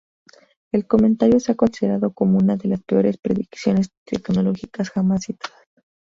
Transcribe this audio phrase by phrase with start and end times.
[0.73, 5.61] El comentario se ha considerado como una de las peores predicciones tecnológicas jamás citadas.